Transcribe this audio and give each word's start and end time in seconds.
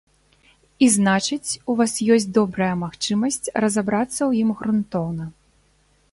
І, 0.67 0.85
значыць, 0.93 1.51
у 1.73 1.73
вас 1.81 1.91
ёсць 2.15 2.25
добрая 2.37 2.69
магчымасць 2.83 3.51
разабрацца 3.65 4.17
ў 4.17 4.31
ім 4.45 4.49
грунтоўна. 4.63 5.29